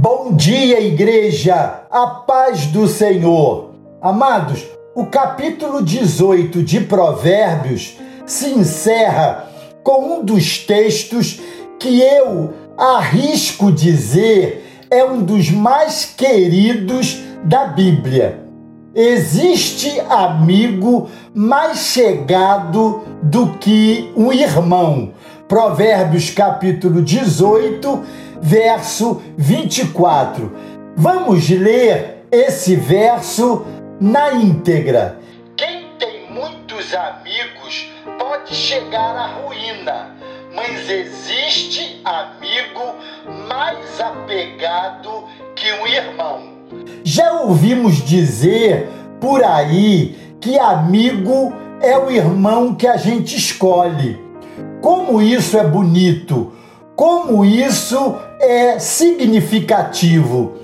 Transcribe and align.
Bom 0.00 0.32
dia, 0.32 0.80
igreja! 0.80 1.82
A 1.90 2.06
paz 2.06 2.66
do 2.66 2.86
Senhor! 2.86 3.74
Amados, 4.00 4.64
o 4.94 5.06
capítulo 5.06 5.82
18 5.82 6.62
de 6.62 6.78
Provérbios 6.82 7.98
se 8.24 8.50
encerra 8.50 9.50
com 9.82 10.20
um 10.20 10.24
dos 10.24 10.58
textos 10.58 11.40
que 11.80 12.00
eu 12.00 12.54
arrisco 12.78 13.72
dizer 13.72 14.86
é 14.88 15.04
um 15.04 15.20
dos 15.20 15.50
mais 15.50 16.04
queridos 16.04 17.18
da 17.42 17.64
Bíblia. 17.66 18.47
Existe 19.00 20.00
amigo 20.10 21.08
mais 21.32 21.78
chegado 21.78 23.04
do 23.22 23.56
que 23.58 24.12
um 24.16 24.32
irmão. 24.32 25.14
Provérbios 25.46 26.30
capítulo 26.30 27.00
18, 27.00 28.04
verso 28.42 29.22
24. 29.36 30.52
Vamos 30.96 31.48
ler 31.48 32.24
esse 32.32 32.74
verso 32.74 33.64
na 34.00 34.32
íntegra. 34.32 35.20
Quem 35.56 35.90
tem 35.96 36.28
muitos 36.32 36.92
amigos 36.92 37.88
pode 38.18 38.52
chegar 38.52 39.14
à 39.14 39.26
ruína, 39.28 40.16
mas 40.52 40.90
existe 40.90 42.00
amigo 42.04 42.96
mais 43.48 44.00
apegado 44.00 45.22
que 45.54 45.72
um 45.74 45.86
irmão. 45.86 46.57
Já 47.02 47.40
ouvimos 47.40 47.96
dizer 47.96 48.88
por 49.20 49.42
aí 49.42 50.16
que 50.40 50.58
amigo 50.58 51.52
é 51.80 51.98
o 51.98 52.10
irmão 52.10 52.74
que 52.74 52.86
a 52.86 52.96
gente 52.96 53.36
escolhe. 53.36 54.18
Como 54.80 55.20
isso 55.20 55.56
é 55.56 55.66
bonito! 55.66 56.52
Como 56.94 57.44
isso 57.44 58.16
é 58.40 58.78
significativo! 58.78 60.54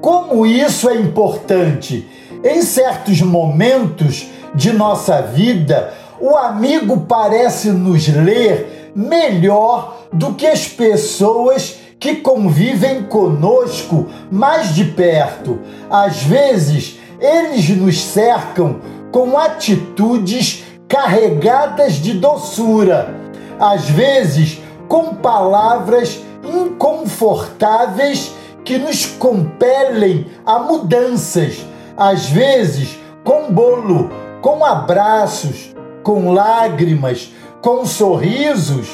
Como 0.00 0.46
isso 0.46 0.88
é 0.88 0.96
importante! 0.96 2.08
Em 2.44 2.62
certos 2.62 3.20
momentos 3.20 4.26
de 4.54 4.72
nossa 4.72 5.22
vida, 5.22 5.92
o 6.20 6.36
amigo 6.36 7.06
parece 7.08 7.70
nos 7.70 8.08
ler 8.08 8.92
melhor 8.94 10.02
do 10.12 10.34
que 10.34 10.46
as 10.46 10.66
pessoas 10.66 11.78
que 12.02 12.16
convivem 12.16 13.04
conosco 13.04 14.08
mais 14.28 14.74
de 14.74 14.86
perto. 14.86 15.60
Às 15.88 16.24
vezes, 16.24 16.98
eles 17.20 17.68
nos 17.68 18.02
cercam 18.02 18.80
com 19.12 19.38
atitudes 19.38 20.64
carregadas 20.88 21.92
de 21.92 22.14
doçura, 22.14 23.14
às 23.56 23.88
vezes 23.88 24.60
com 24.88 25.14
palavras 25.14 26.20
inconfortáveis 26.42 28.34
que 28.64 28.78
nos 28.78 29.06
compelem 29.06 30.26
a 30.44 30.58
mudanças, 30.58 31.64
às 31.96 32.26
vezes 32.26 32.98
com 33.22 33.52
bolo, 33.52 34.10
com 34.40 34.64
abraços, 34.64 35.72
com 36.02 36.32
lágrimas, 36.32 37.32
com 37.60 37.86
sorrisos, 37.86 38.88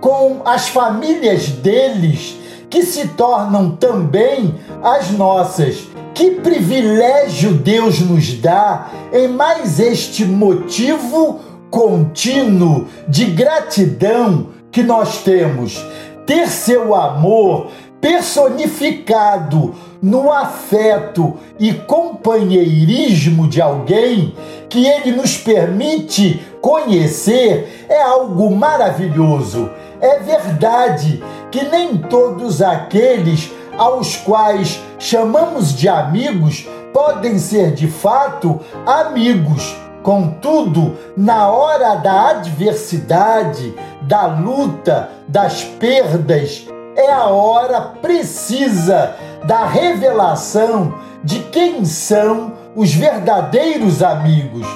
com 0.00 0.42
as 0.44 0.68
famílias 0.68 1.46
deles 1.46 2.47
que 2.70 2.82
se 2.82 3.08
tornam 3.08 3.70
também 3.72 4.54
as 4.82 5.10
nossas. 5.10 5.88
Que 6.14 6.32
privilégio 6.32 7.54
Deus 7.54 8.00
nos 8.00 8.34
dá 8.34 8.90
em 9.12 9.28
mais 9.28 9.78
este 9.78 10.24
motivo 10.24 11.40
contínuo 11.70 12.86
de 13.06 13.26
gratidão 13.26 14.48
que 14.70 14.82
nós 14.82 15.22
temos. 15.22 15.84
Ter 16.26 16.48
seu 16.48 16.94
amor 16.94 17.68
personificado 18.00 19.74
no 20.00 20.32
afeto 20.32 21.36
e 21.58 21.72
companheirismo 21.72 23.48
de 23.48 23.60
alguém 23.60 24.34
que 24.68 24.86
ele 24.86 25.12
nos 25.12 25.36
permite 25.36 26.40
conhecer 26.60 27.86
é 27.88 28.02
algo 28.02 28.54
maravilhoso. 28.54 29.68
É 30.00 30.18
verdade 30.20 31.22
que 31.50 31.64
nem 31.64 31.96
todos 31.96 32.62
aqueles 32.62 33.50
aos 33.76 34.16
quais 34.16 34.80
chamamos 34.98 35.72
de 35.72 35.88
amigos 35.88 36.66
podem 36.92 37.38
ser 37.38 37.72
de 37.72 37.86
fato 37.88 38.60
amigos. 38.86 39.76
Contudo, 40.02 40.96
na 41.16 41.48
hora 41.48 41.96
da 41.96 42.30
adversidade, 42.30 43.74
da 44.02 44.26
luta, 44.26 45.10
das 45.26 45.64
perdas, 45.64 46.66
é 46.96 47.12
a 47.12 47.26
hora 47.26 47.80
precisa 47.80 49.14
da 49.44 49.66
revelação 49.66 50.94
de 51.22 51.40
quem 51.40 51.84
são 51.84 52.52
os 52.74 52.94
verdadeiros 52.94 54.02
amigos. 54.02 54.66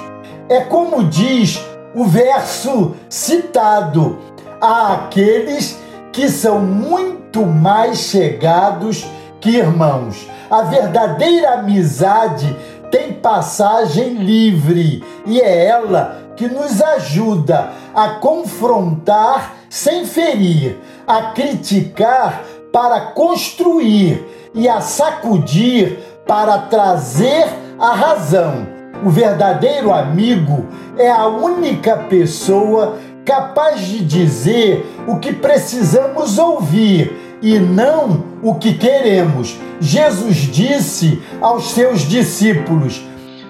É 0.49 0.61
como 0.61 1.03
diz 1.05 1.59
o 1.95 2.05
verso 2.05 2.95
citado: 3.09 4.17
há 4.63 4.93
aqueles 4.93 5.77
que 6.13 6.29
são 6.29 6.59
muito 6.59 7.45
mais 7.45 7.97
chegados 7.97 9.05
que 9.41 9.49
irmãos. 9.57 10.25
A 10.49 10.61
verdadeira 10.61 11.55
amizade 11.55 12.55
tem 12.89 13.11
passagem 13.11 14.13
livre 14.13 15.03
e 15.25 15.41
é 15.41 15.65
ela 15.65 16.17
que 16.37 16.47
nos 16.47 16.81
ajuda 16.81 17.71
a 17.93 18.09
confrontar 18.21 19.55
sem 19.69 20.05
ferir, 20.05 20.79
a 21.05 21.33
criticar 21.33 22.41
para 22.71 23.01
construir 23.01 24.25
e 24.53 24.69
a 24.69 24.79
sacudir 24.79 25.99
para 26.25 26.57
trazer 26.59 27.47
a 27.77 27.93
razão. 27.93 28.65
O 29.05 29.09
verdadeiro 29.09 29.91
amigo 29.91 30.65
é 30.97 31.11
a 31.11 31.27
única 31.27 31.97
pessoa 31.97 32.97
capaz 33.25 33.81
de 33.81 34.03
dizer 34.03 34.85
o 35.07 35.19
que 35.19 35.33
precisamos 35.33 36.37
ouvir 36.37 37.37
e 37.41 37.59
não 37.59 38.23
o 38.41 38.55
que 38.55 38.73
queremos. 38.73 39.57
Jesus 39.79 40.37
disse 40.37 41.21
aos 41.41 41.71
seus 41.71 42.01
discípulos: 42.01 43.01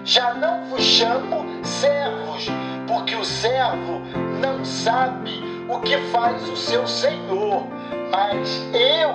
Já 0.04 0.34
não 0.34 0.66
vos 0.70 0.84
chamo 0.84 1.46
servos, 1.64 2.48
porque 2.88 3.16
o 3.16 3.24
servo 3.24 4.02
não 4.42 4.66
sabe 4.66 5.32
o 5.70 5.80
que 5.80 5.98
faz 6.12 6.48
o 6.50 6.58
seu 6.58 6.88
senhor, 6.88 7.68
mas 8.12 8.66
eu 8.74 9.14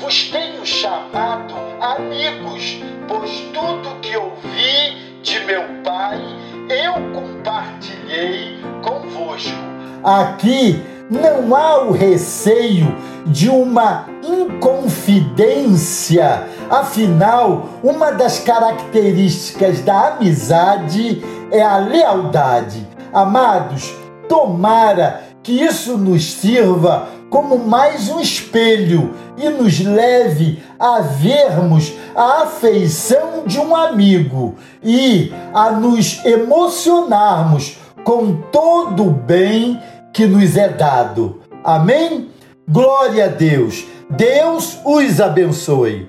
vos 0.00 0.28
tenho 0.30 0.64
chamado 0.64 1.54
amigos, 1.80 2.80
pois 3.06 3.30
tudo 3.52 4.00
que 4.00 4.16
ouvi 4.16 5.20
de 5.22 5.40
meu 5.40 5.77
Aqui 10.02 10.82
não 11.10 11.54
há 11.54 11.84
o 11.84 11.92
receio 11.92 12.94
de 13.26 13.48
uma 13.48 14.06
inconfidência. 14.22 16.44
Afinal, 16.70 17.70
uma 17.82 18.12
das 18.12 18.38
características 18.38 19.80
da 19.80 20.08
amizade 20.08 21.24
é 21.50 21.62
a 21.62 21.78
lealdade. 21.78 22.86
Amados, 23.12 23.94
tomara 24.28 25.22
que 25.42 25.52
isso 25.52 25.96
nos 25.96 26.32
sirva 26.32 27.08
como 27.30 27.58
mais 27.58 28.10
um 28.10 28.20
espelho 28.20 29.14
e 29.36 29.48
nos 29.48 29.80
leve 29.80 30.62
a 30.78 31.00
vermos 31.00 31.92
a 32.14 32.42
afeição 32.42 33.42
de 33.46 33.58
um 33.58 33.74
amigo 33.74 34.54
e 34.82 35.32
a 35.54 35.72
nos 35.72 36.22
emocionarmos 36.24 37.78
com 38.04 38.34
todo 38.50 39.06
o 39.06 39.10
bem 39.10 39.80
que 40.12 40.26
nos 40.26 40.56
é 40.56 40.68
dado. 40.68 41.40
Amém? 41.62 42.30
Glória 42.68 43.26
a 43.26 43.28
Deus. 43.28 43.84
Deus 44.10 44.78
os 44.84 45.20
abençoe. 45.20 46.08